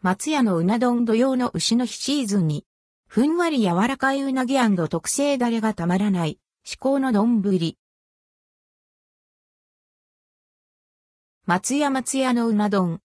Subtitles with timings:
[0.00, 2.64] 松屋のうな丼土曜の牛の日シーズンに、
[3.08, 4.54] ふんわり柔らかいうなぎ
[4.88, 7.42] 特製ダレがたまらない、至高の丼。
[11.46, 13.00] 松屋松屋のうな丼。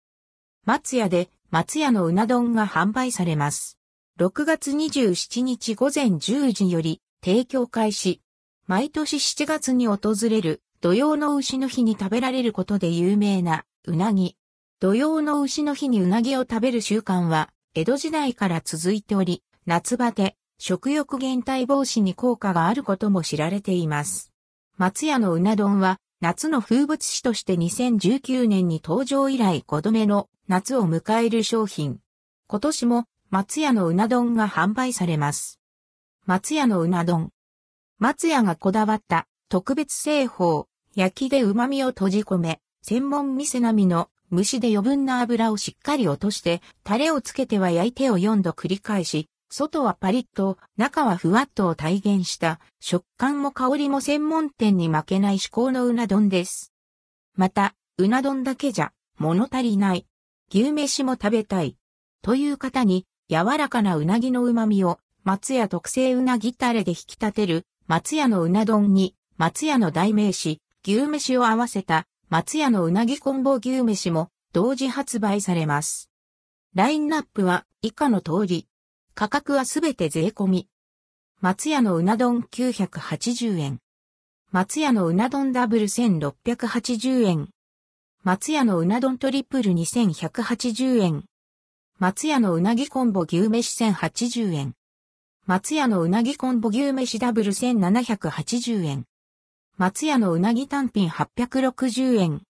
[0.66, 3.80] 松屋で松屋のうな丼が販売されます。
[4.20, 8.21] 6月27日午前10時より提供開始。
[8.68, 14.38] 毎年7月に訪れる土曜の牛の日に食べられることで有名なうなぎ。
[14.84, 24.33] 土曜の牛の日にうなぎを食べる習慣は江戸時代から続いており、夏バテ、食欲減退防止に効果があることも知られています。
[24.75, 32.00] 松屋のうな丼は夏の風物詩として2019年に登場以来5度目の夏を迎える商品。
[32.47, 35.61] 今年も松屋のうな丼が販売されます。
[36.25, 37.30] 松屋のうな丼。
[38.00, 56.73] 松屋がこだわった特別製法、焼きで旨味を閉じ込め、専門店並みの蒸しで余分な油をしっかり落として、タレをつけては焼いてを4度繰り返し、外はパリッと、中はふわっとを体現した食感も香りも専門店に負けない至高のうな丼です。
[57.35, 60.08] また、うな丼だけじゃ物足りない。
[60.52, 61.77] 牛飯も食べたい。
[62.23, 76.09] という方に、柔らかなうなぎの旨味を松屋特製うなぎタレで引き立てる松屋のうな丼に松屋の代名詞牛飯を合わせた松屋のうなぎコンボ牛飯も同時発売されます。
[76.73, 78.67] ラインナップは以下の通り。
[79.14, 80.67] 価格はすべて税込み。
[81.42, 83.78] 松屋のうな丼980円。
[84.50, 87.50] 松屋のうな丼ダブル1680円。
[88.23, 91.26] 松屋のうな丼トリプル2180円。
[92.00, 94.73] 松屋のうなぎコンボ牛飯1080円。
[95.45, 99.06] 松屋のうなぎコンボ牛飯ダブル1780円。
[99.75, 102.43] 松屋のうなぎ単品860円。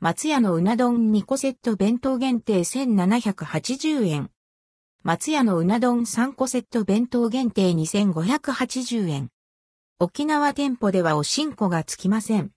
[0.00, 4.30] 松屋のうな丼2個セット弁当限定1780円。
[5.04, 9.28] 松屋のうな丼3個セット弁当限定2580円。
[10.00, 12.50] 沖縄店舗ではおしんこがつきません。